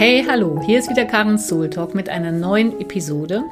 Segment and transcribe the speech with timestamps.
[0.00, 3.42] Hey, hallo, hier ist wieder Karen Soul Talk mit einer neuen Episode.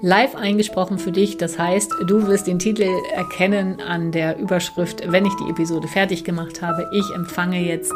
[0.00, 5.24] Live eingesprochen für dich, das heißt, du wirst den Titel erkennen an der Überschrift, wenn
[5.24, 6.90] ich die Episode fertig gemacht habe.
[6.92, 7.92] Ich empfange jetzt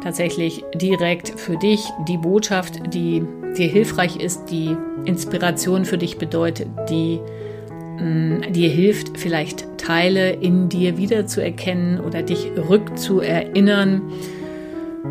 [0.00, 3.24] tatsächlich direkt für dich die Botschaft, die
[3.58, 7.18] dir hilfreich ist, die Inspiration für dich bedeutet, die
[7.98, 14.02] mm, dir hilft, vielleicht Teile in dir wiederzuerkennen oder dich rückzuerinnern.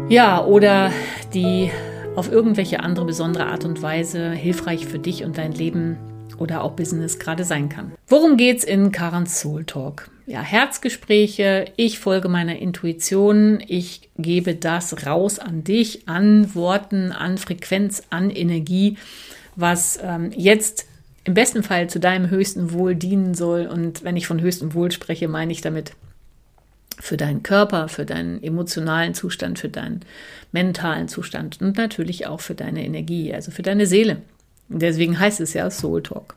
[0.07, 0.93] Ja, oder
[1.33, 1.69] die
[2.15, 5.97] auf irgendwelche andere besondere Art und Weise hilfreich für dich und dein Leben
[6.37, 7.91] oder auch Business gerade sein kann.
[8.07, 10.09] Worum geht's in Karens Soul Talk?
[10.25, 17.37] Ja, Herzgespräche, ich folge meiner Intuition, ich gebe das raus an dich, an Worten, an
[17.37, 18.97] Frequenz, an Energie,
[19.55, 20.85] was ähm, jetzt
[21.23, 23.65] im besten Fall zu deinem höchsten Wohl dienen soll.
[23.67, 25.93] Und wenn ich von höchstem Wohl spreche, meine ich damit
[26.99, 30.01] für deinen Körper, für deinen emotionalen Zustand, für deinen
[30.51, 34.21] mentalen Zustand und natürlich auch für deine Energie, also für deine Seele.
[34.67, 36.35] Deswegen heißt es ja Soul Talk.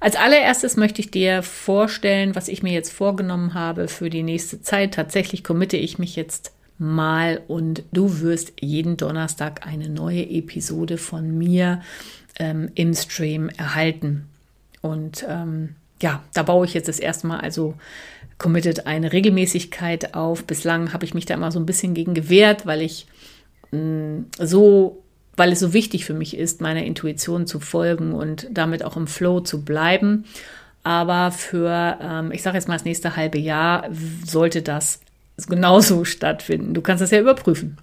[0.00, 4.60] Als allererstes möchte ich dir vorstellen, was ich mir jetzt vorgenommen habe für die nächste
[4.60, 4.94] Zeit.
[4.94, 11.38] Tatsächlich committe ich mich jetzt mal und du wirst jeden Donnerstag eine neue Episode von
[11.38, 11.80] mir
[12.38, 14.28] ähm, im Stream erhalten.
[14.82, 17.74] Und ähm, ja, da baue ich jetzt das erste Mal also
[18.38, 20.44] committed eine Regelmäßigkeit auf.
[20.44, 23.06] Bislang habe ich mich da immer so ein bisschen gegen gewehrt, weil ich
[23.70, 25.02] mh, mm, so,
[25.36, 29.06] weil es so wichtig für mich ist, meiner Intuition zu folgen und damit auch im
[29.06, 30.24] Flow zu bleiben.
[30.82, 33.88] Aber für, ähm, ich sage jetzt mal, das nächste halbe Jahr
[34.24, 35.00] sollte das
[35.48, 36.74] genauso stattfinden.
[36.74, 37.78] Du kannst das ja überprüfen.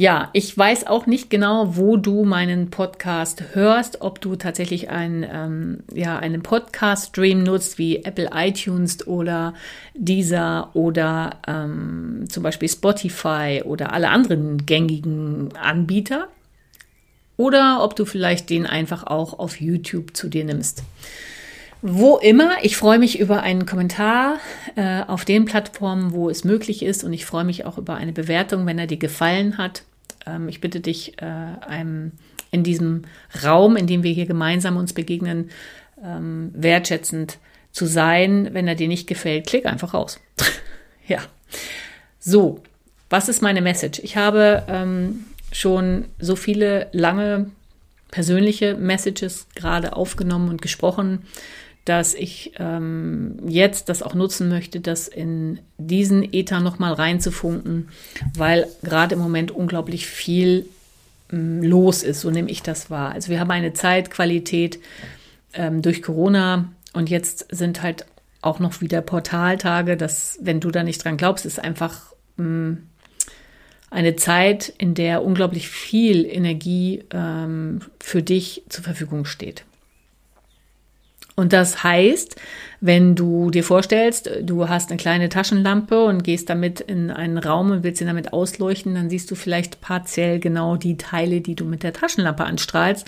[0.00, 5.26] Ja, ich weiß auch nicht genau, wo du meinen Podcast hörst, ob du tatsächlich ein,
[5.30, 9.52] ähm, ja, einen Podcast-Stream nutzt wie Apple iTunes oder
[9.92, 16.28] dieser oder ähm, zum Beispiel Spotify oder alle anderen gängigen Anbieter.
[17.36, 20.82] Oder ob du vielleicht den einfach auch auf YouTube zu dir nimmst.
[21.82, 24.38] Wo immer, ich freue mich über einen Kommentar
[24.76, 28.14] äh, auf den Plattformen, wo es möglich ist und ich freue mich auch über eine
[28.14, 29.82] Bewertung, wenn er dir gefallen hat.
[30.26, 32.12] Ähm, ich bitte dich, äh, einem,
[32.50, 33.02] in diesem
[33.44, 35.50] Raum, in dem wir hier gemeinsam uns begegnen,
[36.04, 37.38] ähm, wertschätzend
[37.72, 38.50] zu sein.
[38.52, 40.20] Wenn er dir nicht gefällt, klick einfach raus.
[41.06, 41.18] ja.
[42.18, 42.62] So,
[43.08, 44.00] was ist meine Message?
[44.02, 47.50] Ich habe ähm, schon so viele lange
[48.10, 51.24] persönliche Messages gerade aufgenommen und gesprochen
[51.84, 57.88] dass ich ähm, jetzt das auch nutzen möchte, das in diesen Ether nochmal reinzufunken,
[58.36, 60.66] weil gerade im Moment unglaublich viel
[61.32, 63.12] ähm, los ist, so nehme ich das wahr.
[63.12, 64.78] Also wir haben eine Zeitqualität
[65.54, 68.04] ähm, durch Corona und jetzt sind halt
[68.42, 72.88] auch noch wieder Portaltage, dass, wenn du da nicht dran glaubst, ist einfach ähm,
[73.90, 79.64] eine Zeit, in der unglaublich viel Energie ähm, für dich zur Verfügung steht.
[81.36, 82.36] Und das heißt,
[82.80, 87.70] wenn du dir vorstellst, du hast eine kleine Taschenlampe und gehst damit in einen Raum
[87.70, 91.64] und willst ihn damit ausleuchten, dann siehst du vielleicht partiell genau die Teile, die du
[91.64, 93.06] mit der Taschenlampe anstrahlst.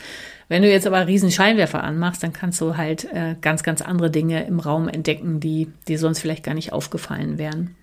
[0.49, 4.11] Wenn du jetzt aber riesen Scheinwerfer anmachst, dann kannst du halt äh, ganz, ganz andere
[4.11, 7.75] Dinge im Raum entdecken, die dir sonst vielleicht gar nicht aufgefallen wären.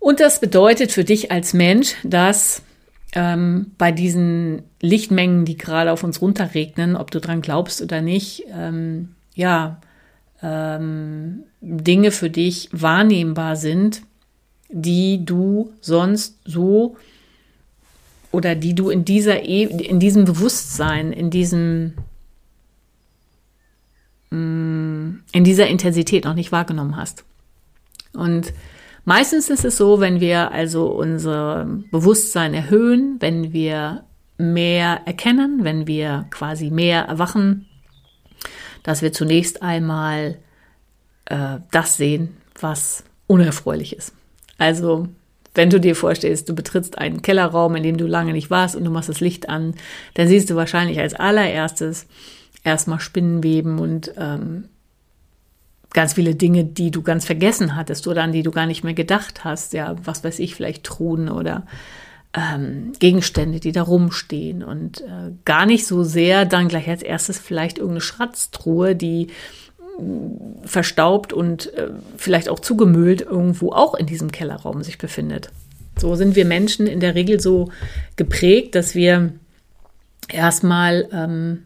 [0.00, 2.62] Und das bedeutet für dich als Mensch, dass
[3.14, 8.44] ähm, bei diesen Lichtmengen, die gerade auf uns runterregnen, ob du dran glaubst oder nicht,
[8.52, 9.80] ähm, ja,
[10.42, 14.02] ähm, Dinge für dich wahrnehmbar sind,
[14.68, 16.96] die du sonst so
[18.32, 21.94] oder die du in dieser e in diesem Bewusstsein, in diesem
[24.30, 27.24] mm, in dieser Intensität noch nicht wahrgenommen hast.
[28.12, 28.52] Und
[29.04, 34.04] meistens ist es so, wenn wir also unser Bewusstsein erhöhen, wenn wir
[34.38, 37.66] mehr erkennen, wenn wir quasi mehr erwachen,
[38.82, 40.38] dass wir zunächst einmal
[41.26, 44.12] äh, das sehen, was unerfreulich ist.
[44.58, 45.08] Also
[45.54, 48.84] wenn du dir vorstellst, du betrittst einen Kellerraum, in dem du lange nicht warst und
[48.84, 49.74] du machst das Licht an,
[50.14, 52.06] dann siehst du wahrscheinlich als allererstes
[52.64, 54.68] erstmal Spinnenweben und ähm,
[55.94, 58.92] ganz viele Dinge, die du ganz vergessen hattest oder an die du gar nicht mehr
[58.92, 59.72] gedacht hast.
[59.72, 61.64] Ja, was weiß ich, vielleicht Truhen oder
[62.34, 67.38] ähm, Gegenstände, die da rumstehen und äh, gar nicht so sehr dann gleich als erstes
[67.38, 74.32] vielleicht irgendeine Schratztruhe, die äh, verstaubt und äh, vielleicht auch zugemüllt irgendwo auch in diesem
[74.32, 75.50] Kellerraum sich befindet.
[75.96, 77.70] So sind wir Menschen in der Regel so
[78.16, 79.32] geprägt, dass wir
[80.28, 81.62] erstmal ähm,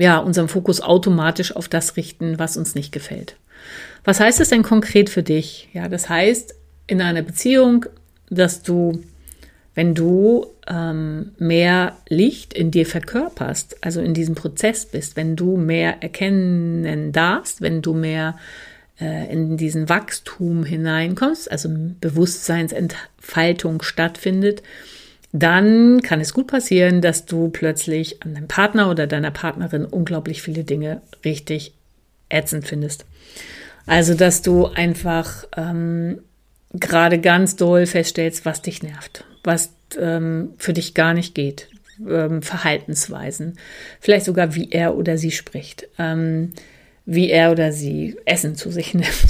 [0.00, 3.36] ja, unseren Fokus automatisch auf das richten, was uns nicht gefällt.
[4.04, 5.68] Was heißt das denn konkret für dich?
[5.72, 6.54] Ja, das heißt
[6.86, 7.86] in einer Beziehung,
[8.30, 9.02] dass du
[9.74, 15.56] wenn du ähm, mehr Licht in dir verkörperst, also in diesem Prozess bist, wenn du
[15.56, 18.36] mehr erkennen darfst, wenn du mehr
[19.00, 21.70] äh, in diesen Wachstum hineinkommst, also
[22.00, 24.62] Bewusstseinsentfaltung stattfindet,
[25.32, 30.42] dann kann es gut passieren, dass du plötzlich an deinem Partner oder deiner Partnerin unglaublich
[30.42, 31.72] viele Dinge richtig
[32.28, 33.04] ätzend findest.
[33.86, 36.20] Also, dass du einfach ähm,
[36.72, 41.68] gerade ganz doll feststellst, was dich nervt, was ähm, für dich gar nicht geht,
[42.08, 43.58] ähm, Verhaltensweisen,
[44.00, 46.50] vielleicht sogar wie er oder sie spricht, ähm,
[47.06, 49.26] wie er oder sie Essen zu sich nimmt.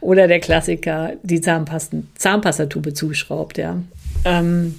[0.00, 3.82] oder der Klassiker, die Zahnpasten, Zahnpastatube zuschraubt, ja.
[4.24, 4.74] Ähm,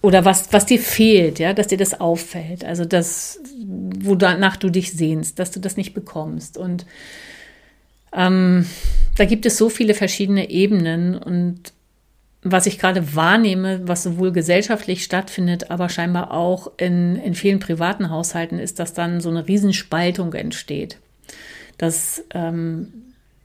[0.00, 2.64] oder was, was dir fehlt, ja, dass dir das auffällt.
[2.64, 6.56] Also das, wonach du dich sehnst, dass du das nicht bekommst.
[6.56, 6.86] Und
[8.12, 8.66] ähm,
[9.16, 11.72] da gibt es so viele verschiedene Ebenen und
[12.42, 18.10] was ich gerade wahrnehme, was sowohl gesellschaftlich stattfindet, aber scheinbar auch in, in vielen privaten
[18.10, 20.98] Haushalten, ist, dass dann so eine Riesenspaltung entsteht.
[21.78, 22.92] Dass ähm,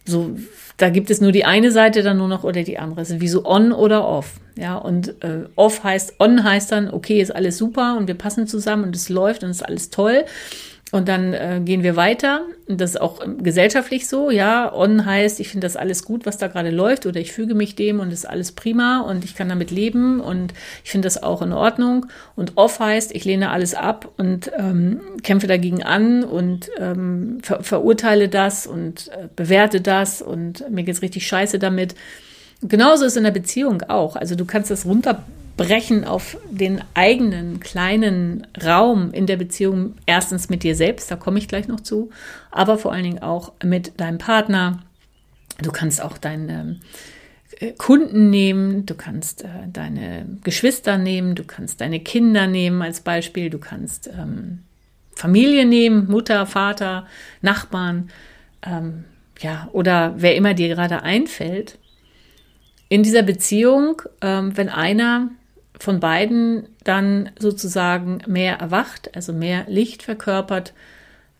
[0.06, 0.36] so,
[0.78, 3.02] da gibt es nur die eine Seite dann nur noch oder die andere.
[3.02, 4.40] Es ist wie so on oder off.
[4.56, 8.48] Ja, und äh, off heißt, on heißt dann, okay, ist alles super und wir passen
[8.48, 10.26] zusammen und es läuft und es ist alles toll.
[10.94, 12.46] Und dann äh, gehen wir weiter.
[12.68, 14.30] Das ist auch gesellschaftlich so.
[14.30, 17.56] Ja, on heißt, ich finde das alles gut, was da gerade läuft, oder ich füge
[17.56, 20.54] mich dem und ist alles prima und ich kann damit leben und
[20.84, 22.06] ich finde das auch in Ordnung.
[22.36, 27.64] Und off heißt, ich lehne alles ab und ähm, kämpfe dagegen an und ähm, ver
[27.64, 31.96] verurteile das und äh, bewerte das und mir geht's richtig scheiße damit.
[32.62, 34.16] Genauso ist in der Beziehung auch.
[34.16, 35.24] Also du kannst das runter
[35.58, 41.38] brechen auf den eigenen kleinen Raum in der Beziehung, erstens mit dir selbst, da komme
[41.38, 42.10] ich gleich noch zu,
[42.52, 44.80] aber vor allen Dingen auch mit deinem Partner.
[45.62, 46.80] Du kannst auch deine
[47.60, 53.02] äh, Kunden nehmen, du kannst äh, deine Geschwister nehmen, du kannst deine Kinder nehmen als
[53.02, 54.64] Beispiel, du kannst ähm,
[55.16, 57.06] Familie nehmen, Mutter, Vater,
[57.42, 58.10] Nachbarn,
[58.66, 59.04] ähm,
[59.40, 61.78] ja, oder wer immer dir gerade einfällt.
[62.90, 65.30] In dieser Beziehung, ähm, wenn einer
[65.80, 70.74] von beiden dann sozusagen mehr erwacht, also mehr Licht verkörpert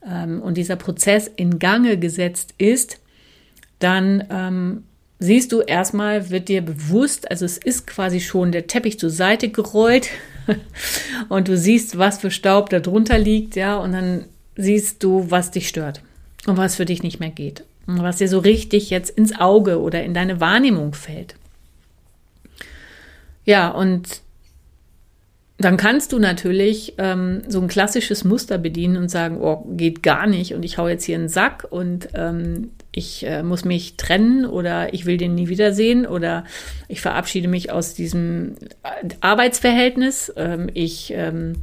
[0.08, 3.00] ähm, und dieser Prozess in Gange gesetzt ist,
[3.80, 4.84] dann ähm,
[5.20, 9.50] siehst du erstmal, wird dir bewusst, also es ist quasi schon der Teppich zur Seite
[9.50, 10.10] gerollt
[11.30, 14.26] und du siehst, was für Staub da drunter liegt, ja, und dann
[14.56, 16.02] siehst du, was dich stört
[16.48, 19.80] und was für dich nicht mehr geht und was dir so richtig jetzt ins Auge
[19.80, 21.36] oder in deine Wahrnehmung fällt.
[23.46, 24.22] Ja, und
[25.58, 30.28] dann kannst du natürlich ähm, so ein klassisches Muster bedienen und sagen, oh, geht gar
[30.28, 34.46] nicht und ich hau jetzt hier einen Sack und ähm, ich äh, muss mich trennen
[34.46, 36.44] oder ich will den nie wiedersehen oder
[36.88, 40.34] ich verabschiede mich aus diesem äh, Arbeitsverhältnis.
[40.36, 41.54] Ähm, ich ähm,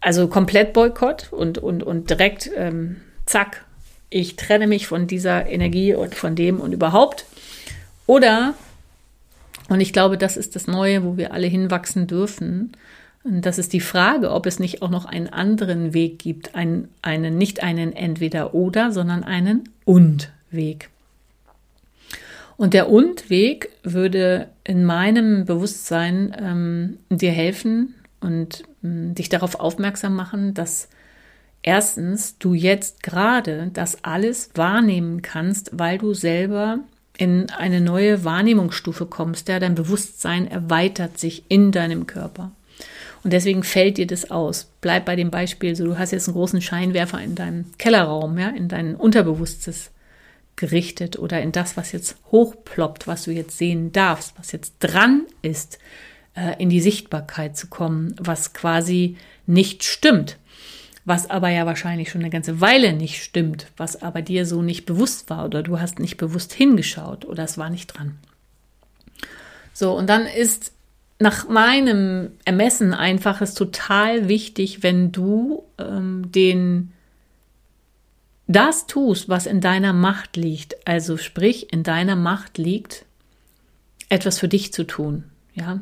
[0.00, 2.96] also komplett Boykott und, und, und direkt ähm,
[3.26, 3.64] zack,
[4.08, 7.26] ich trenne mich von dieser Energie und von dem und überhaupt.
[8.06, 8.54] Oder
[9.70, 12.72] und ich glaube, das ist das Neue, wo wir alle hinwachsen dürfen.
[13.22, 16.88] Und das ist die Frage, ob es nicht auch noch einen anderen Weg gibt, einen,
[17.02, 20.90] einen nicht einen Entweder-Oder, sondern einen Und-Weg.
[22.56, 30.16] Und der Und-Weg würde in meinem Bewusstsein ähm, dir helfen und ähm, dich darauf aufmerksam
[30.16, 30.88] machen, dass
[31.62, 36.80] erstens du jetzt gerade das alles wahrnehmen kannst, weil du selber
[37.20, 42.50] in eine neue Wahrnehmungsstufe kommst, ja, dein Bewusstsein erweitert sich in deinem Körper.
[43.22, 44.70] Und deswegen fällt dir das aus.
[44.80, 48.48] Bleib bei dem Beispiel, so du hast jetzt einen großen Scheinwerfer in deinem Kellerraum, ja,
[48.48, 49.90] in dein Unterbewusstes
[50.56, 55.26] gerichtet oder in das, was jetzt hochploppt, was du jetzt sehen darfst, was jetzt dran
[55.42, 55.78] ist,
[56.34, 60.38] äh, in die Sichtbarkeit zu kommen, was quasi nicht stimmt
[61.04, 64.86] was aber ja wahrscheinlich schon eine ganze Weile nicht stimmt, was aber dir so nicht
[64.86, 68.18] bewusst war oder du hast nicht bewusst hingeschaut oder es war nicht dran.
[69.72, 70.72] So, und dann ist
[71.18, 76.92] nach meinem Ermessen einfach es total wichtig, wenn du ähm, den
[78.46, 83.04] das tust, was in deiner Macht liegt, also sprich, in deiner Macht liegt,
[84.08, 85.80] etwas für dich zu tun, ja,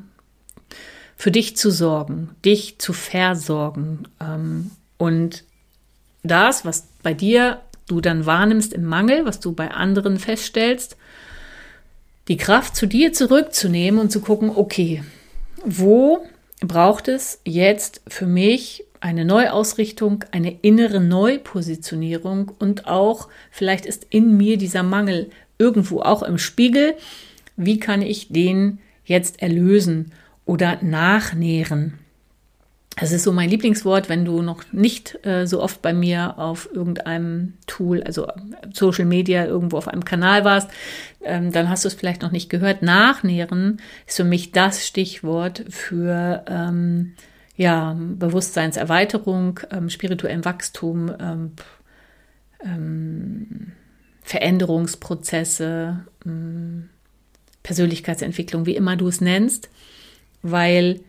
[1.16, 5.44] für dich zu sorgen, dich zu versorgen, ähm, und
[6.22, 10.96] das, was bei dir du dann wahrnimmst im Mangel, was du bei anderen feststellst,
[12.28, 15.02] die Kraft zu dir zurückzunehmen und zu gucken, okay,
[15.64, 16.26] wo
[16.60, 24.36] braucht es jetzt für mich eine Neuausrichtung, eine innere Neupositionierung und auch vielleicht ist in
[24.36, 26.94] mir dieser Mangel irgendwo auch im Spiegel.
[27.56, 30.12] Wie kann ich den jetzt erlösen
[30.44, 31.98] oder nachnähren.
[33.00, 36.68] Das ist so mein Lieblingswort, wenn du noch nicht äh, so oft bei mir auf
[36.72, 38.26] irgendeinem Tool, also
[38.72, 40.70] Social Media, irgendwo auf einem Kanal warst,
[41.22, 42.82] ähm, dann hast du es vielleicht noch nicht gehört.
[42.82, 47.14] Nachnähren ist für mich das Stichwort für ähm,
[47.56, 51.52] ja, Bewusstseinserweiterung, ähm, spirituellen Wachstum, ähm,
[52.64, 53.72] ähm,
[54.22, 56.88] Veränderungsprozesse, ähm,
[57.62, 59.70] Persönlichkeitsentwicklung, wie immer du es nennst,
[60.42, 61.00] weil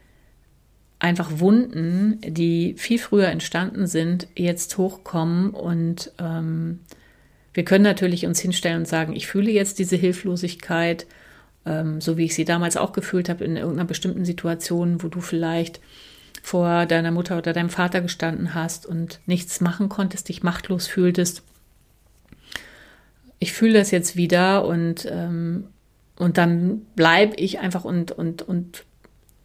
[1.00, 6.80] einfach Wunden, die viel früher entstanden sind, jetzt hochkommen und ähm,
[7.54, 11.08] wir können natürlich uns hinstellen und sagen, ich fühle jetzt diese Hilflosigkeit,
[11.66, 15.22] ähm, so wie ich sie damals auch gefühlt habe in irgendeiner bestimmten Situation, wo du
[15.22, 15.80] vielleicht
[16.44, 21.44] vor deiner Mutter oder deinem Vater gestanden hast und nichts machen konntest, dich machtlos fühltest.
[23.40, 25.68] Ich fühle das jetzt wieder und, ähm,
[26.18, 28.84] und dann bleibe ich einfach und, und, und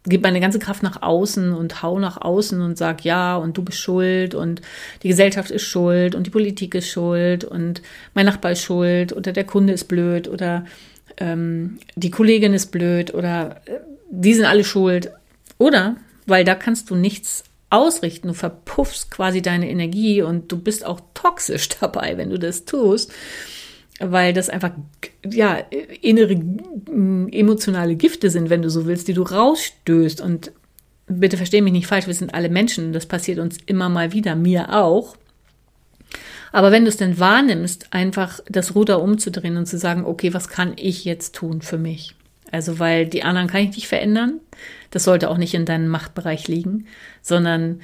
[0.04, 3.62] gebe meine ganze Kraft nach außen und hau nach außen und sag ja und du
[3.62, 4.60] bist schuld und
[5.02, 7.80] die Gesellschaft ist schuld und die Politik ist schuld und
[8.12, 10.66] mein Nachbar ist schuld oder der Kunde ist blöd oder
[11.16, 13.78] ähm, die Kollegin ist blöd oder äh,
[14.10, 15.10] die sind alle schuld.
[15.58, 15.96] Oder,
[16.26, 21.00] weil da kannst du nichts ausrichten, du verpuffst quasi deine Energie und du bist auch
[21.14, 23.12] toxisch dabei, wenn du das tust
[24.00, 24.72] weil das einfach
[25.24, 25.56] ja
[26.00, 26.32] innere
[27.30, 30.52] emotionale Gifte sind, wenn du so willst, die du rausstößt und
[31.06, 34.34] bitte versteh mich nicht falsch, wir sind alle Menschen, das passiert uns immer mal wieder,
[34.36, 35.16] mir auch.
[36.52, 40.48] Aber wenn du es denn wahrnimmst, einfach das Ruder umzudrehen und zu sagen, okay, was
[40.48, 42.14] kann ich jetzt tun für mich?
[42.52, 44.38] Also, weil die anderen kann ich nicht verändern.
[44.92, 46.86] Das sollte auch nicht in deinem Machtbereich liegen,
[47.20, 47.80] sondern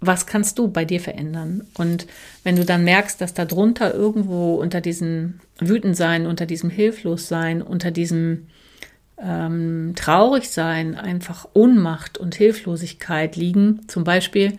[0.00, 1.66] was kannst du bei dir verändern?
[1.76, 2.06] Und
[2.44, 7.90] wenn du dann merkst, dass da drunter irgendwo unter diesem Wütendsein, unter diesem Hilflossein, unter
[7.90, 8.46] diesem
[9.20, 14.58] ähm, Traurigsein einfach Ohnmacht und Hilflosigkeit liegen, zum Beispiel,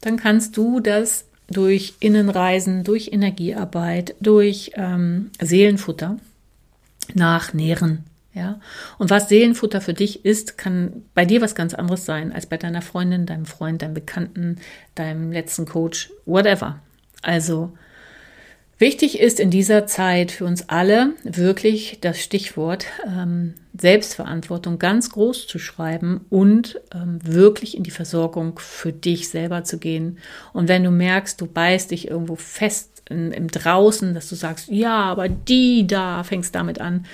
[0.00, 6.16] dann kannst du das durch Innenreisen, durch Energiearbeit, durch ähm, Seelenfutter
[7.14, 8.04] nachnähren.
[8.34, 8.58] Ja,
[8.98, 12.56] und was Seelenfutter für dich ist, kann bei dir was ganz anderes sein als bei
[12.56, 14.56] deiner Freundin, deinem Freund, deinem Bekannten,
[14.96, 16.80] deinem letzten Coach, whatever.
[17.22, 17.72] Also
[18.78, 25.46] wichtig ist in dieser Zeit für uns alle wirklich das Stichwort ähm, Selbstverantwortung ganz groß
[25.46, 30.18] zu schreiben und ähm, wirklich in die Versorgung für dich selber zu gehen.
[30.52, 34.70] Und wenn du merkst, du beißt dich irgendwo fest in, im Draußen, dass du sagst,
[34.70, 37.06] ja, aber die da, fängst damit an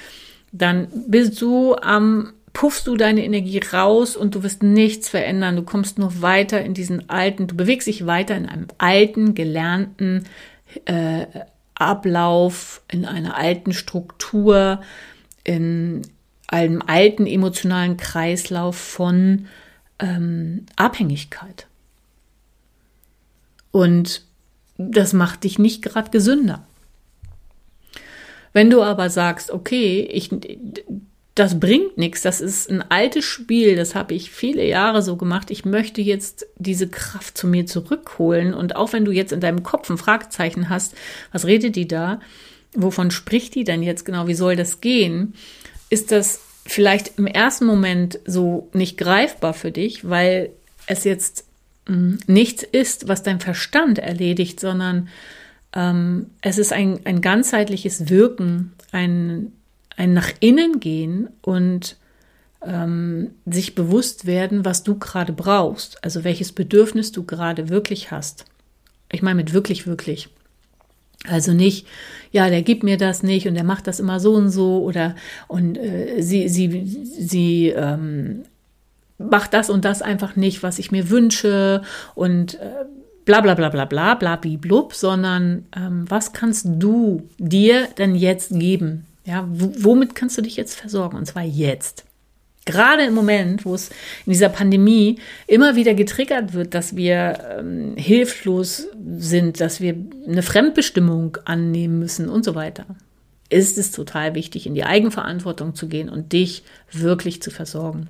[0.53, 5.57] dann bist du am puffst du deine Energie raus und du wirst nichts verändern.
[5.57, 10.25] Du kommst nur weiter in diesen alten, du bewegst dich weiter in einem alten, gelernten
[10.85, 11.27] äh,
[11.75, 14.81] Ablauf, in einer alten Struktur,
[15.45, 16.03] in
[16.49, 19.47] einem alten emotionalen Kreislauf von
[19.99, 21.69] ähm, Abhängigkeit.
[23.71, 24.25] Und
[24.77, 26.67] das macht dich nicht gerade gesünder.
[28.53, 30.31] Wenn du aber sagst, okay, ich,
[31.35, 35.51] das bringt nichts, das ist ein altes Spiel, das habe ich viele Jahre so gemacht,
[35.51, 39.63] ich möchte jetzt diese Kraft zu mir zurückholen und auch wenn du jetzt in deinem
[39.63, 40.95] Kopf ein Fragezeichen hast,
[41.33, 42.21] was redet die da,
[42.75, 45.35] wovon spricht die denn jetzt genau, wie soll das gehen,
[45.89, 50.51] ist das vielleicht im ersten Moment so nicht greifbar für dich, weil
[50.87, 51.45] es jetzt
[51.87, 55.09] hm, nichts ist, was dein Verstand erledigt, sondern
[55.75, 59.53] ähm, es ist ein, ein ganzheitliches Wirken, ein,
[59.97, 61.97] ein nach innen gehen und
[62.65, 68.45] ähm, sich bewusst werden, was du gerade brauchst, also welches Bedürfnis du gerade wirklich hast.
[69.11, 70.29] Ich meine mit wirklich, wirklich.
[71.29, 71.87] Also nicht,
[72.33, 75.15] ja, der gibt mir das nicht und der macht das immer so und so oder
[75.49, 78.45] und äh, sie, sie, sie ähm,
[79.19, 81.83] macht das und das einfach nicht, was ich mir wünsche
[82.15, 82.87] und äh,
[83.31, 88.51] bla bla bla bla bla bla blub, sondern ähm, was kannst du dir denn jetzt
[88.51, 89.07] geben?
[89.25, 91.17] Ja, womit kannst du dich jetzt versorgen?
[91.17, 92.05] Und zwar jetzt.
[92.67, 93.91] Gerade im Moment, wo es
[94.27, 98.87] in dieser Pandemie immer wieder getriggert wird, dass wir ähm, hilflos
[99.19, 99.95] sind, dass wir
[100.27, 102.87] eine Fremdbestimmung annehmen müssen und so weiter,
[103.49, 108.09] ist es total wichtig, in die Eigenverantwortung zu gehen und dich wirklich zu versorgen.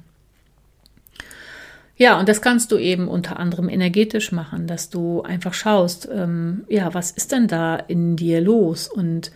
[2.00, 6.64] Ja, und das kannst du eben unter anderem energetisch machen, dass du einfach schaust, ähm,
[6.66, 9.30] ja, was ist denn da in dir los und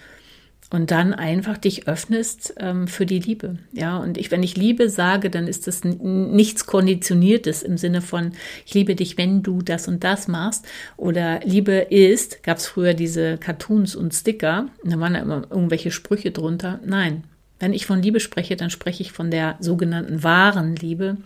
[0.70, 3.58] und dann einfach dich öffnest ähm, für die Liebe.
[3.72, 8.32] Ja, und ich, wenn ich Liebe sage, dann ist das nichts Konditioniertes im Sinne von,
[8.64, 10.66] ich liebe dich, wenn du das und das machst.
[10.96, 15.92] Oder Liebe ist, gab es früher diese Cartoons und Sticker, da waren da immer irgendwelche
[15.92, 16.80] Sprüche drunter.
[16.84, 17.24] Nein,
[17.60, 21.16] Wenn ich von Liebe spreche, dann spreche ich von der sogenannten wahren Liebe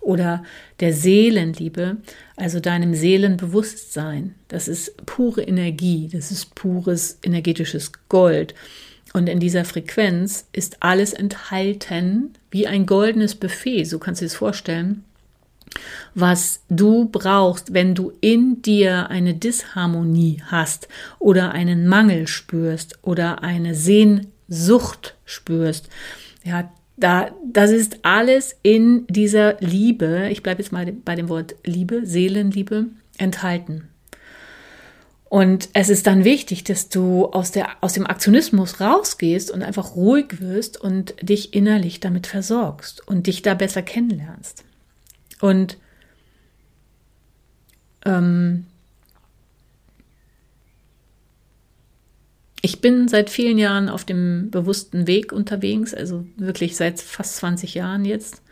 [0.00, 0.42] oder
[0.80, 1.96] der Seelenliebe,
[2.36, 4.34] also deinem Seelenbewusstsein.
[4.48, 8.54] Das ist pure Energie, das ist pures energetisches Gold.
[9.14, 14.34] Und in dieser Frequenz ist alles enthalten wie ein goldenes Buffet, so kannst du es
[14.34, 15.04] vorstellen,
[16.14, 23.42] was du brauchst, wenn du in dir eine Disharmonie hast oder einen Mangel spürst oder
[23.42, 24.28] eine Sehnsucht
[25.24, 25.88] spürst.
[26.44, 31.54] Ja, da, das ist alles in dieser Liebe, ich bleibe jetzt mal bei dem Wort
[31.64, 32.86] Liebe, Seelenliebe,
[33.18, 33.88] enthalten.
[35.28, 39.94] Und es ist dann wichtig, dass du aus, der, aus dem Aktionismus rausgehst und einfach
[39.94, 44.64] ruhig wirst und dich innerlich damit versorgst und dich da besser kennenlernst.
[45.40, 45.76] Und
[48.06, 48.64] ähm,
[52.60, 57.74] ich bin seit vielen Jahren auf dem bewussten Weg unterwegs, also wirklich seit fast 20
[57.74, 58.42] Jahren jetzt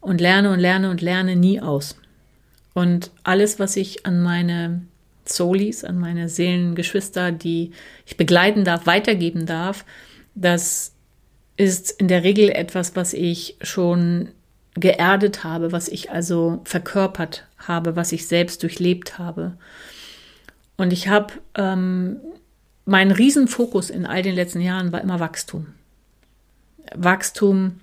[0.00, 1.96] und lerne und lerne und lerne nie aus.
[2.72, 4.82] Und alles, was ich an meine
[5.24, 7.72] Solis, an meine Seelengeschwister, die
[8.04, 9.84] ich begleiten darf, weitergeben darf,
[10.34, 10.92] das
[11.56, 14.30] ist in der Regel etwas, was ich schon
[14.74, 19.56] geerdet habe, was ich also verkörpert habe, was ich selbst durchlebt habe.
[20.76, 22.16] Und ich habe, ähm,
[22.84, 25.68] mein Riesenfokus in all den letzten Jahren war immer Wachstum.
[26.94, 27.80] Wachstum,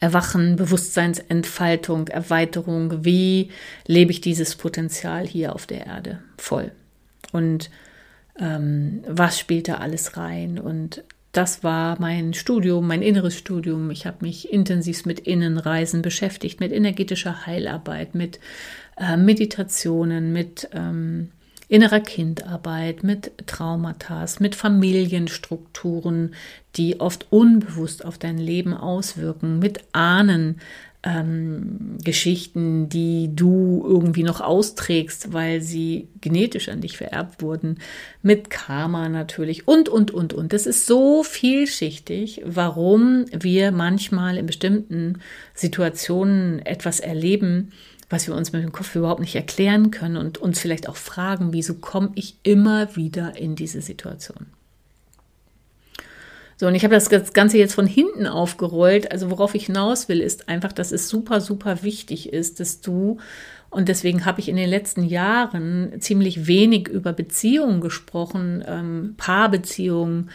[0.00, 3.04] Erwachen, Bewusstseinsentfaltung, Erweiterung.
[3.04, 3.50] Wie
[3.86, 6.72] lebe ich dieses Potenzial hier auf der Erde voll?
[7.32, 7.70] Und
[8.38, 10.58] ähm, was spielt da alles rein?
[10.58, 11.02] Und
[11.32, 13.90] das war mein Studium, mein inneres Studium.
[13.90, 18.38] Ich habe mich intensiv mit Innenreisen beschäftigt, mit energetischer Heilarbeit, mit
[18.96, 21.30] äh, Meditationen, mit ähm,
[21.74, 26.36] innerer Kindarbeit, mit Traumata, mit Familienstrukturen,
[26.76, 30.60] die oft unbewusst auf dein Leben auswirken, mit Ahnen,
[31.02, 37.78] ähm, Geschichten, die du irgendwie noch austrägst, weil sie genetisch an dich vererbt wurden,
[38.22, 40.52] mit Karma natürlich und, und, und, und.
[40.52, 45.18] Das ist so vielschichtig, warum wir manchmal in bestimmten
[45.54, 47.72] Situationen etwas erleben,
[48.14, 51.52] was wir uns mit dem Kopf überhaupt nicht erklären können und uns vielleicht auch fragen,
[51.52, 54.46] wieso komme ich immer wieder in diese Situation.
[56.56, 59.10] So, und ich habe das Ganze jetzt von hinten aufgerollt.
[59.10, 63.18] Also worauf ich hinaus will, ist einfach, dass es super, super wichtig ist, dass du,
[63.68, 70.30] und deswegen habe ich in den letzten Jahren ziemlich wenig über Beziehungen gesprochen, ähm, Paarbeziehungen,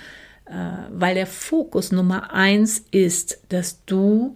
[0.47, 0.53] äh,
[0.91, 4.35] weil der Fokus Nummer eins ist, dass du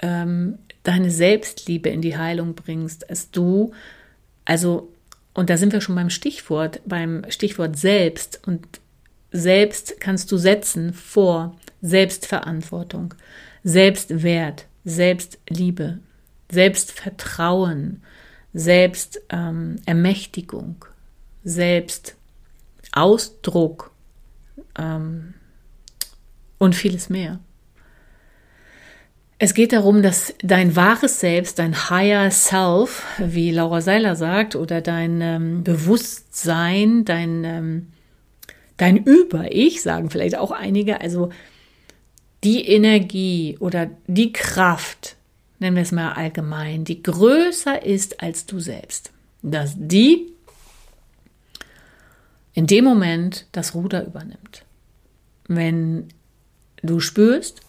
[0.00, 3.72] ähm, deine Selbstliebe in die Heilung bringst, dass du,
[4.44, 4.92] also,
[5.34, 8.66] und da sind wir schon beim Stichwort, beim Stichwort selbst und
[9.30, 13.14] selbst kannst du setzen vor Selbstverantwortung,
[13.64, 16.00] Selbstwert, Selbstliebe,
[16.50, 18.02] Selbstvertrauen,
[18.52, 20.92] Selbstermächtigung, ähm,
[22.92, 23.90] Selbstausdruck
[24.78, 25.34] ähm,
[26.58, 27.40] und vieles mehr.
[29.44, 34.80] Es geht darum, dass dein wahres Selbst, dein Higher Self, wie Laura Seiler sagt, oder
[34.80, 37.86] dein ähm, Bewusstsein, dein ähm,
[38.76, 41.30] dein Über-Ich, sagen vielleicht auch einige, also
[42.44, 45.16] die Energie oder die Kraft,
[45.58, 49.10] nennen wir es mal allgemein, die größer ist als du selbst,
[49.42, 50.28] dass die
[52.54, 54.64] in dem Moment das Ruder übernimmt.
[55.48, 56.10] Wenn
[56.84, 57.61] du spürst,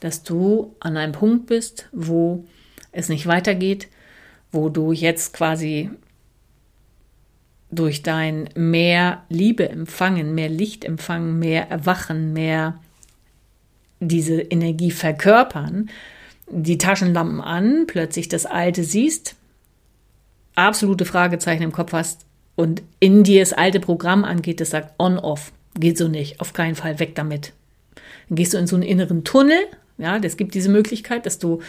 [0.00, 2.44] dass du an einem Punkt bist, wo
[2.92, 3.88] es nicht weitergeht,
[4.50, 5.90] wo du jetzt quasi
[7.70, 12.80] durch dein mehr Liebe empfangen, mehr Licht empfangen, mehr Erwachen, mehr
[14.00, 15.90] diese Energie verkörpern,
[16.50, 19.36] die Taschenlampen an, plötzlich das Alte siehst,
[20.56, 25.52] absolute Fragezeichen im Kopf hast und in dir das alte Programm angeht, das sagt on-off,
[25.78, 27.52] geht so nicht, auf keinen Fall, weg damit.
[28.28, 29.60] Dann gehst du in so einen inneren Tunnel,
[30.00, 31.60] ja, es gibt diese Möglichkeit, dass du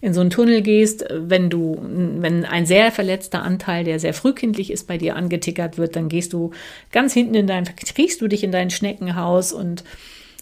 [0.00, 4.70] in so einen Tunnel gehst, wenn du, wenn ein sehr verletzter Anteil, der sehr frühkindlich
[4.70, 6.52] ist, bei dir angetickert wird, dann gehst du
[6.92, 9.84] ganz hinten in dein, kriegst du dich in dein Schneckenhaus und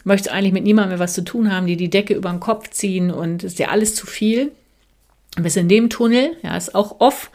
[0.05, 2.71] möchtest eigentlich mit niemandem mehr was zu tun haben, die die Decke über den Kopf
[2.71, 4.53] ziehen und ist dir alles zu viel.
[5.37, 7.31] Bist in dem Tunnel, ja, ist auch off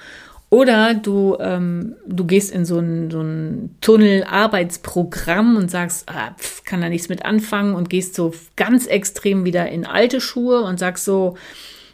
[0.53, 6.63] oder du, ähm, du gehst in so ein, so ein Tunnel-Arbeitsprogramm und sagst, ah, pf,
[6.63, 10.77] kann da nichts mit anfangen und gehst so ganz extrem wieder in alte Schuhe und
[10.77, 11.37] sagst so,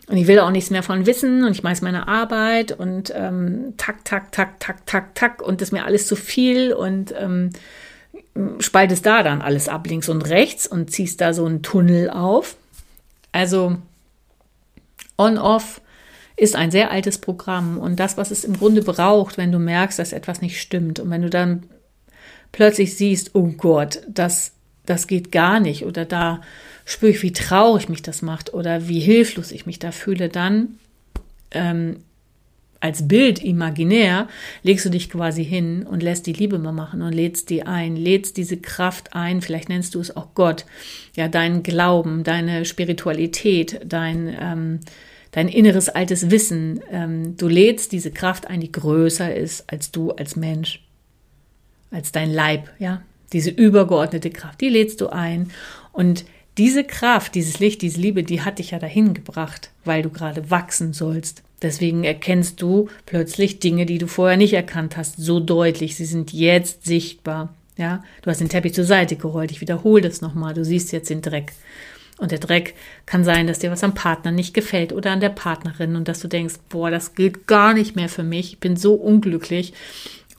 [0.10, 3.76] und ich will auch nichts mehr von wissen und ich mache meine Arbeit und ähm,
[3.78, 7.52] tak, tak, tak, tak, tak, tak und das ist mir alles zu viel und ähm,
[8.60, 12.58] spaltest da dann alles ab, links und rechts und ziehst da so einen Tunnel auf.
[13.32, 13.78] Also
[15.17, 15.80] On-Off
[16.39, 19.99] ist ein sehr altes Programm und das, was es im Grunde braucht, wenn du merkst,
[19.99, 21.63] dass etwas nicht stimmt und wenn du dann
[22.52, 24.54] plötzlich siehst, oh Gott, das,
[24.86, 26.41] das geht gar nicht oder da
[26.86, 30.80] spüre ich, wie traurig mich das macht oder wie hilflos ich mich da fühle, dann
[31.52, 31.97] ähm,
[32.80, 34.28] als Bild imaginär
[34.63, 37.97] legst du dich quasi hin und lässt die Liebe mal machen und lädst die ein,
[37.97, 40.65] lädst diese Kraft ein, vielleicht nennst du es auch Gott,
[41.15, 44.80] ja, deinen Glauben, deine Spiritualität, dein, ähm,
[45.32, 46.82] dein inneres altes Wissen.
[46.92, 50.84] Ähm, du lädst diese Kraft ein, die größer ist als du als Mensch,
[51.92, 55.52] als dein Leib, ja, diese übergeordnete Kraft, die lädst du ein
[55.92, 56.26] und
[56.58, 60.52] diese Kraft, dieses Licht, diese Liebe, die hat dich ja dahin gebracht, weil du gerade
[60.52, 61.42] wachsen sollst.
[61.62, 65.96] Deswegen erkennst du plötzlich Dinge, die du vorher nicht erkannt hast, so deutlich.
[65.96, 67.54] Sie sind jetzt sichtbar.
[67.78, 69.52] Ja, du hast den Teppich zur Seite gerollt.
[69.52, 70.54] Ich wiederhole das nochmal.
[70.54, 71.54] Du siehst jetzt den Dreck.
[72.20, 75.30] Und der Dreck kann sein, dass dir was am Partner nicht gefällt oder an der
[75.30, 78.54] Partnerin und dass du denkst, boah, das gilt gar nicht mehr für mich.
[78.54, 79.74] Ich bin so unglücklich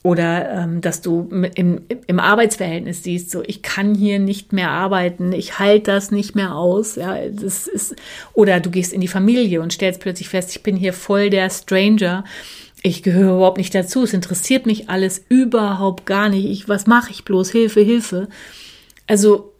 [0.03, 5.31] oder ähm, dass du im, im Arbeitsverhältnis siehst, so ich kann hier nicht mehr arbeiten,
[5.31, 7.95] ich halte das nicht mehr aus, ja, das ist
[8.33, 11.51] oder du gehst in die Familie und stellst plötzlich fest, ich bin hier voll der
[11.51, 12.23] Stranger,
[12.81, 17.11] ich gehöre überhaupt nicht dazu, es interessiert mich alles überhaupt gar nicht, ich, was mache
[17.11, 18.27] ich bloß, Hilfe, Hilfe.
[19.05, 19.53] Also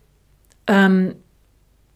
[0.66, 1.14] ähm,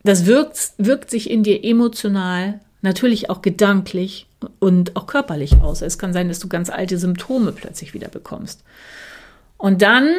[0.05, 4.27] das wirkt, wirkt sich in dir emotional, natürlich auch gedanklich
[4.59, 5.81] und auch körperlich aus.
[5.81, 8.63] Es kann sein, dass du ganz alte Symptome plötzlich wieder bekommst.
[9.57, 10.09] Und dann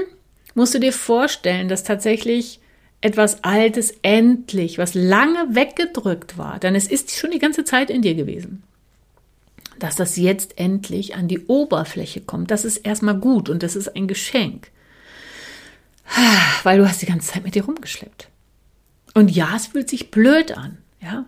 [0.54, 2.60] musst du dir vorstellen, dass tatsächlich
[3.00, 8.02] etwas Altes endlich, was lange weggedrückt war, denn es ist schon die ganze Zeit in
[8.02, 8.62] dir gewesen,
[9.78, 12.50] dass das jetzt endlich an die Oberfläche kommt.
[12.50, 14.70] Das ist erstmal gut und das ist ein Geschenk,
[16.64, 18.28] weil du hast die ganze Zeit mit dir rumgeschleppt.
[19.16, 21.24] Und ja, es fühlt sich blöd an, ja.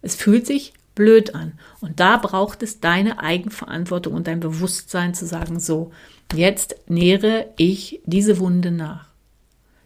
[0.00, 1.52] Es fühlt sich blöd an.
[1.82, 5.92] Und da braucht es deine Eigenverantwortung und dein Bewusstsein zu sagen, so,
[6.32, 9.08] jetzt nähere ich diese Wunde nach.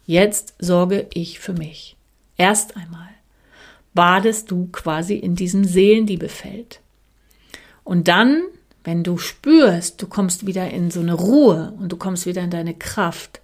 [0.06, 1.96] Jetzt sorge ich für mich.
[2.36, 3.08] Erst einmal
[3.94, 6.82] badest du quasi in diesem Seelenliebefeld.
[7.82, 8.44] Und dann,
[8.84, 12.50] wenn du spürst, du kommst wieder in so eine Ruhe und du kommst wieder in
[12.50, 13.40] deine Kraft,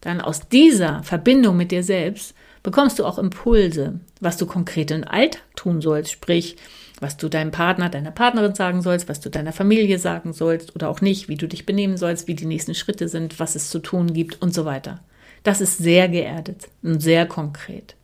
[0.00, 2.34] dann aus dieser Verbindung mit dir selbst
[2.66, 6.56] bekommst du auch Impulse, was du konkret im Alltag tun sollst, sprich,
[6.98, 10.88] was du deinem Partner, deiner Partnerin sagen sollst, was du deiner Familie sagen sollst oder
[10.88, 13.78] auch nicht, wie du dich benehmen sollst, wie die nächsten Schritte sind, was es zu
[13.78, 14.98] tun gibt und so weiter.
[15.44, 17.94] Das ist sehr geerdet und sehr konkret.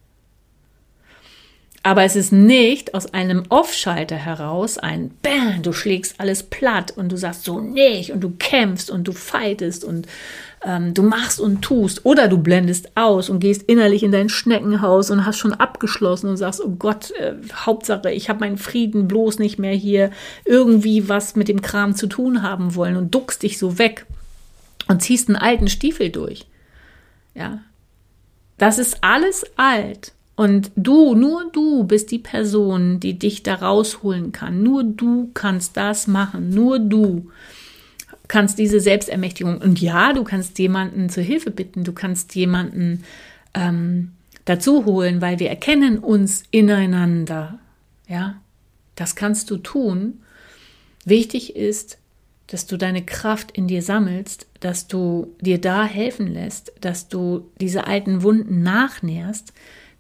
[1.85, 7.11] Aber es ist nicht aus einem Off-Schalter heraus ein Bam, du schlägst alles platt und
[7.11, 10.07] du sagst so nicht und du kämpfst und du fightest und
[10.65, 15.11] ähm, du machst und tust oder du blendest aus und gehst innerlich in dein Schneckenhaus
[15.11, 19.41] und hast schon abgeschlossen und sagst, oh Gott, äh, Hauptsache, ich habe meinen Frieden bloß
[19.41, 20.13] nicht mehr hier
[20.45, 24.07] irgendwie was mit dem Kram zu tun haben wollen und duckst dich so weg
[24.87, 26.47] und ziehst einen alten Stiefel durch.
[27.35, 27.59] Ja.
[28.57, 30.13] Das ist alles alt.
[30.43, 34.65] Und du, nur du bist die Person, die dich da rausholen kann.
[34.65, 36.51] Nur du kannst das machen.
[36.51, 37.31] Nur du
[38.27, 39.59] kannst diese Selbstermächtigung.
[39.59, 41.85] Und ja, du kannst jemanden zur Hilfe bitten.
[41.85, 43.05] Du kannst jemanden
[43.55, 44.11] ähm,
[44.45, 47.61] dazu holen, weil wir erkennen uns ineinander.
[48.09, 48.35] Ja,
[48.97, 50.23] das kannst du tun.
[51.05, 51.99] Wichtig ist,
[52.49, 57.49] dass du deine Kraft in dir sammelst, dass du dir da helfen lässt, dass du
[57.61, 59.53] diese alten Wunden nachnährst,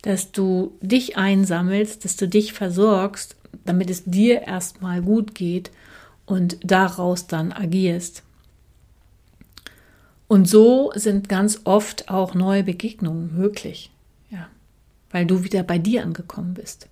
[0.03, 5.71] dass du dich einsammelst, dass du dich versorgst, damit es dir erstmal gut geht
[6.27, 8.23] und daraus dann agierst.
[10.27, 13.91] Und so sind ganz oft auch neue Begegnungen möglich,
[14.31, 14.49] ja,
[15.11, 16.89] weil du wieder bei dir angekommen bist.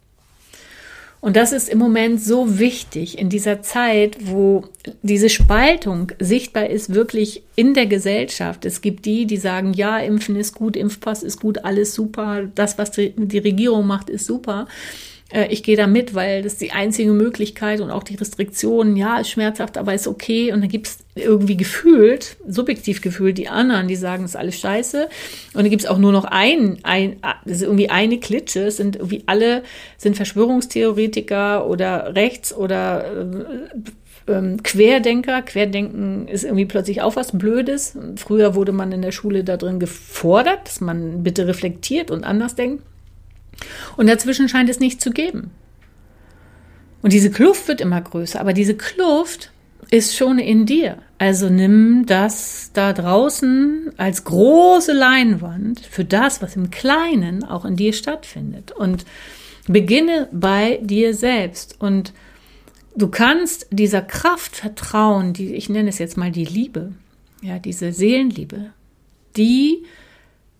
[1.20, 4.64] Und das ist im Moment so wichtig in dieser Zeit, wo
[5.02, 8.64] diese Spaltung sichtbar ist, wirklich in der Gesellschaft.
[8.64, 12.78] Es gibt die, die sagen, ja, Impfen ist gut, Impfpass ist gut, alles super, das,
[12.78, 14.66] was die Regierung macht, ist super.
[15.32, 18.96] Äh, ich gehe da mit, weil das ist die einzige Möglichkeit und auch die Restriktionen,
[18.96, 20.52] ja, ist schmerzhaft, aber ist okay.
[20.52, 24.58] Und dann gibt es irgendwie gefühlt, subjektiv gefühlt, die anderen, die sagen, es ist alles
[24.58, 25.08] scheiße.
[25.54, 28.76] Und dann gibt es auch nur noch ein, ein, das ist irgendwie eine Klitsche, es
[28.76, 29.62] sind irgendwie alle,
[29.96, 35.42] sind Verschwörungstheoretiker oder rechts oder äh, ähm, Querdenker.
[35.42, 37.96] Querdenken ist irgendwie plötzlich auch was Blödes.
[38.16, 42.54] Früher wurde man in der Schule da drin gefordert, dass man bitte reflektiert und anders
[42.54, 42.82] denkt.
[43.96, 45.50] Und dazwischen scheint es nicht zu geben.
[47.02, 49.52] Und diese Kluft wird immer größer, aber diese Kluft
[49.90, 50.98] ist schon in dir.
[51.18, 57.76] Also nimm das da draußen als große Leinwand für das, was im Kleinen auch in
[57.76, 58.72] dir stattfindet.
[58.72, 59.04] Und
[59.66, 61.76] beginne bei dir selbst.
[61.78, 62.12] Und
[62.96, 66.92] du kannst dieser Kraft vertrauen, die, ich nenne es jetzt mal die Liebe,
[67.42, 68.70] ja, diese Seelenliebe,
[69.36, 69.84] die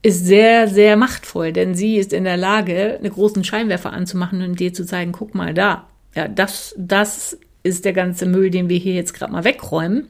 [0.03, 4.59] ist sehr, sehr machtvoll, denn sie ist in der Lage, einen großen Scheinwerfer anzumachen und
[4.59, 5.89] dir zu zeigen, guck mal da.
[6.15, 10.09] Ja, das, das ist der ganze Müll, den wir hier jetzt gerade mal wegräumen.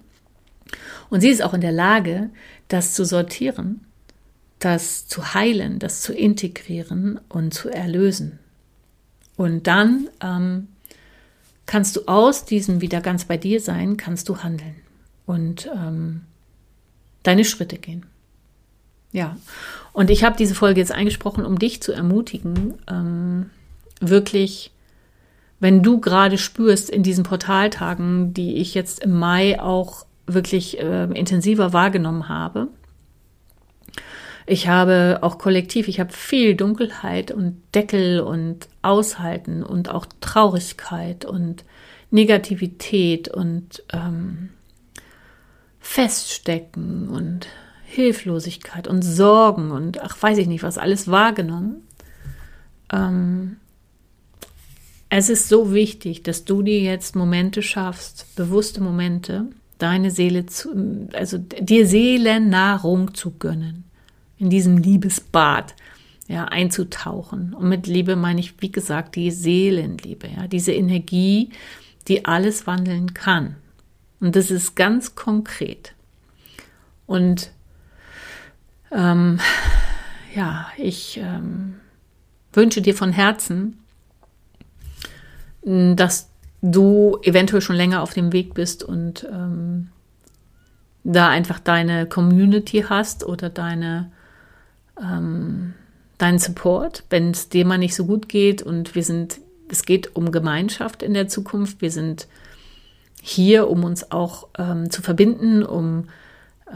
[1.10, 2.30] Und sie ist auch in der Lage,
[2.68, 3.84] das zu sortieren,
[4.60, 8.38] das zu heilen, das zu integrieren und zu erlösen.
[9.36, 10.68] Und dann ähm,
[11.66, 14.76] kannst du aus diesem wieder ganz bei dir sein, kannst du handeln
[15.26, 16.22] und ähm,
[17.22, 18.06] deine Schritte gehen.
[19.12, 19.36] Ja,
[19.92, 23.50] und ich habe diese Folge jetzt eingesprochen, um dich zu ermutigen, ähm,
[24.00, 24.72] wirklich
[25.60, 31.04] wenn du gerade spürst in diesen Portaltagen, die ich jetzt im Mai auch wirklich äh,
[31.04, 32.68] intensiver wahrgenommen habe.
[34.46, 41.24] Ich habe auch kollektiv, ich habe viel Dunkelheit und Deckel und Aushalten und auch Traurigkeit
[41.24, 41.64] und
[42.10, 44.48] Negativität und ähm,
[45.78, 47.46] Feststecken und
[47.90, 51.82] Hilflosigkeit und Sorgen und ach weiß ich nicht was alles wahrgenommen.
[52.92, 53.56] Ähm,
[55.08, 59.46] es ist so wichtig, dass du dir jetzt Momente schaffst, bewusste Momente,
[59.78, 63.84] deine Seele zu, also dir Seelennahrung zu gönnen,
[64.38, 65.74] in diesem Liebesbad,
[66.28, 67.54] ja, einzutauchen.
[67.54, 71.50] Und mit Liebe meine ich, wie gesagt, die Seelenliebe, ja, diese Energie,
[72.06, 73.56] die alles wandeln kann.
[74.20, 75.94] Und das ist ganz konkret.
[77.06, 77.50] Und
[78.92, 79.40] ähm,
[80.34, 81.76] ja, ich ähm,
[82.52, 83.78] wünsche dir von Herzen,
[85.62, 86.28] dass
[86.62, 89.88] du eventuell schon länger auf dem Weg bist und ähm,
[91.04, 94.10] da einfach deine Community hast oder deine
[95.00, 95.74] ähm,
[96.20, 100.14] deinen Support, wenn es dir mal nicht so gut geht und wir sind, es geht
[100.14, 101.80] um Gemeinschaft in der Zukunft.
[101.80, 102.28] Wir sind
[103.22, 106.08] hier, um uns auch ähm, zu verbinden, um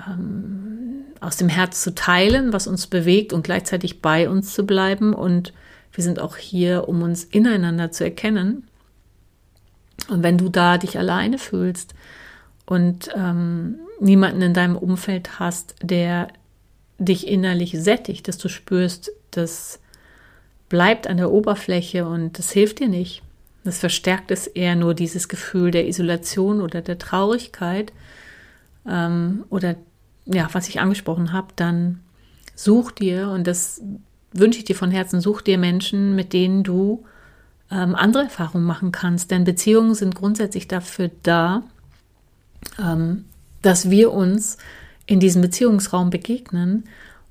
[0.08, 5.14] ähm, aus dem Herz zu teilen, was uns bewegt und gleichzeitig bei uns zu bleiben.
[5.14, 5.52] Und
[5.92, 8.64] wir sind auch hier, um uns ineinander zu erkennen
[10.08, 11.94] und wenn du da dich alleine fühlst
[12.66, 16.28] und ähm, niemanden in deinem Umfeld hast, der
[16.98, 19.80] dich innerlich sättigt, dass du spürst, das
[20.68, 23.22] bleibt an der Oberfläche und das hilft dir nicht.
[23.64, 27.92] Das verstärkt es eher nur dieses Gefühl der Isolation oder der Traurigkeit
[28.88, 29.76] ähm, oder
[30.26, 32.00] ja, was ich angesprochen habe, dann
[32.54, 33.82] such dir, und das
[34.32, 37.04] wünsche ich dir von Herzen, such dir Menschen, mit denen du
[37.70, 39.30] ähm, andere Erfahrungen machen kannst.
[39.30, 41.62] Denn Beziehungen sind grundsätzlich dafür da,
[42.78, 43.24] ähm,
[43.62, 44.58] dass wir uns
[45.06, 46.84] in diesem Beziehungsraum begegnen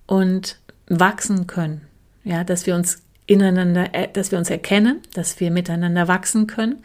[0.05, 1.81] und wachsen können.
[2.23, 6.83] Ja, dass wir uns ineinander, äh, dass wir uns erkennen, dass wir miteinander wachsen können,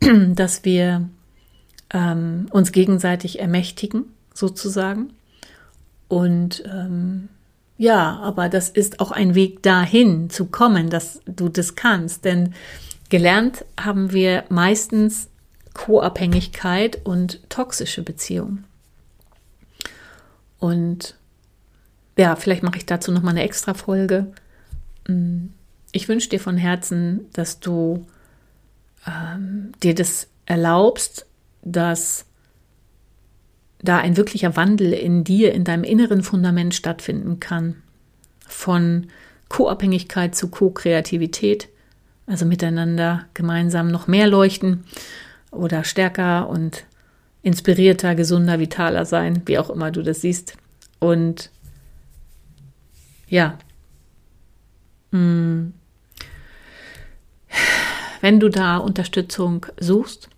[0.34, 1.08] dass wir
[1.92, 5.12] ähm, uns gegenseitig ermächtigen, sozusagen.
[6.08, 7.28] Und ähm,
[7.78, 12.24] ja, aber das ist auch ein Weg dahin zu kommen, dass du das kannst.
[12.24, 12.54] Denn
[13.08, 15.28] gelernt haben wir meistens
[15.74, 18.64] Co-Abhängigkeit und toxische Beziehungen.
[20.58, 21.16] Und
[22.16, 24.32] ja, vielleicht mache ich dazu nochmal eine extra Folge.
[25.06, 25.48] Mm,
[25.92, 28.06] ich wünsche dir von Herzen, dass du
[29.06, 31.26] ähm, dir das erlaubst,
[31.66, 32.24] dass
[33.82, 37.82] da ein wirklicher Wandel in dir, in deinem inneren Fundament stattfinden kann.
[38.46, 39.08] Von
[39.48, 41.68] Co-Abhängigkeit zu Co-Kreativität,
[42.26, 44.84] also miteinander gemeinsam noch mehr leuchten
[45.50, 46.84] oder stärker und
[47.42, 50.56] inspirierter, gesunder, vitaler sein, wie auch immer du das siehst.
[51.00, 51.50] Und
[53.28, 53.58] ja,
[55.10, 55.66] mm,
[58.20, 60.28] wenn du da Unterstützung suchst,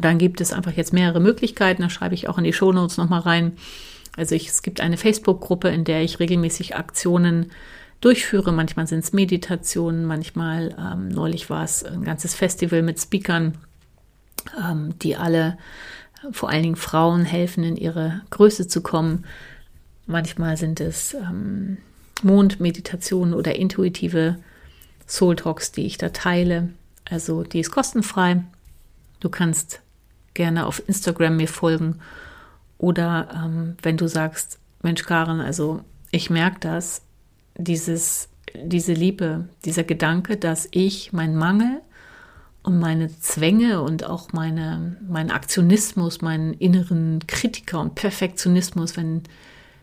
[0.00, 1.82] dann gibt es einfach jetzt mehrere Möglichkeiten.
[1.82, 3.52] Da schreibe ich auch in die Shownotes nochmal rein.
[4.16, 7.50] Also ich, es gibt eine Facebook-Gruppe, in der ich regelmäßig Aktionen
[8.00, 8.52] durchführe.
[8.52, 13.58] Manchmal sind es Meditationen, manchmal ähm, neulich war es ein ganzes Festival mit Speakern,
[14.62, 15.58] ähm, die alle,
[16.30, 19.24] vor allen Dingen Frauen, helfen, in ihre Größe zu kommen.
[20.06, 21.78] Manchmal sind es ähm,
[22.22, 24.36] Mondmeditationen oder intuitive
[25.06, 26.70] Soul Talks, die ich da teile.
[27.08, 28.42] Also die ist kostenfrei.
[29.20, 29.80] Du kannst
[30.36, 31.98] gerne auf Instagram mir folgen.
[32.78, 35.80] Oder ähm, wenn du sagst, Mensch, Karen, also
[36.12, 37.02] ich merke das,
[37.56, 41.80] dieses, diese Liebe, dieser Gedanke, dass ich meinen Mangel
[42.62, 49.22] und meine Zwänge und auch meine, mein Aktionismus, meinen inneren Kritiker und Perfektionismus, wenn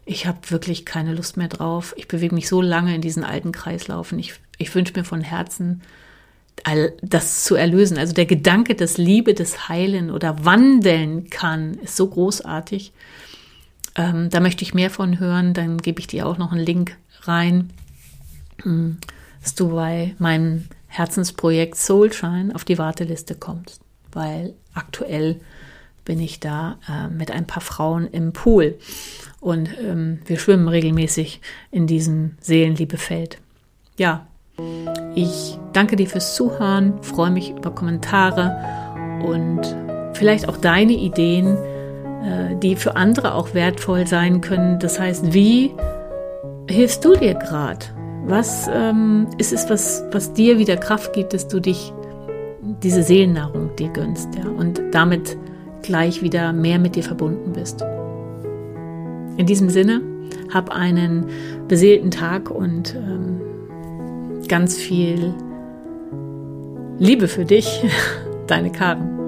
[0.05, 1.93] ich habe wirklich keine Lust mehr drauf.
[1.97, 4.19] Ich bewege mich so lange in diesen alten Kreislaufen.
[4.19, 5.81] Ich, ich wünsche mir von Herzen,
[7.01, 7.97] das zu erlösen.
[7.97, 12.93] Also der Gedanke, dass Liebe das heilen oder wandeln kann, ist so großartig.
[13.95, 15.53] Ähm, da möchte ich mehr von hören.
[15.53, 17.71] Dann gebe ich dir auch noch einen Link rein,
[18.61, 18.97] hm,
[19.41, 25.39] dass du bei meinem Herzensprojekt Soulshine auf die Warteliste kommst, weil aktuell
[26.05, 28.77] bin ich da äh, mit ein paar Frauen im Pool
[29.39, 33.39] und ähm, wir schwimmen regelmäßig in diesem Seelenliebefeld.
[33.97, 34.27] Ja,
[35.15, 38.55] ich danke dir fürs Zuhören, freue mich über Kommentare
[39.25, 39.61] und
[40.13, 41.57] vielleicht auch deine Ideen,
[42.23, 44.79] äh, die für andere auch wertvoll sein können.
[44.79, 45.71] Das heißt, wie
[46.69, 47.85] hilfst du dir gerade?
[48.25, 51.91] Was ähm, ist es, was, was dir wieder Kraft gibt, dass du dich
[52.81, 55.37] diese Seelennahrung dir gönnst, ja, und damit
[55.81, 57.83] gleich wieder mehr mit dir verbunden bist.
[59.37, 60.01] In diesem Sinne,
[60.53, 61.25] hab einen
[61.67, 63.41] beseelten Tag und ähm,
[64.47, 65.33] ganz viel
[66.99, 67.83] Liebe für dich,
[68.47, 69.22] deine Karen.